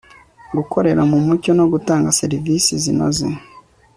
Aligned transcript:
gukorera 0.55 1.01
mu 1.11 1.17
mucyo 1.25 1.51
no 1.59 1.65
gutanga 1.71 2.15
serivisi 2.19 2.71
zinoze 2.83 3.27